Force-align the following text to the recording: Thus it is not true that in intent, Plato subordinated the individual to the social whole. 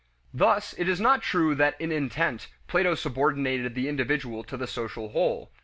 Thus 0.33 0.73
it 0.79 0.89
is 0.89 0.99
not 0.99 1.21
true 1.21 1.53
that 1.53 1.79
in 1.79 1.91
intent, 1.91 2.47
Plato 2.67 2.95
subordinated 2.95 3.75
the 3.75 3.87
individual 3.87 4.43
to 4.45 4.57
the 4.57 4.65
social 4.65 5.09
whole. 5.09 5.51